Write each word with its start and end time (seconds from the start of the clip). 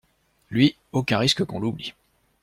Lui, 0.49 0.75
aucun 0.93 1.19
risque 1.19 1.43
qu’on 1.45 1.59
l’oublie! 1.59 1.93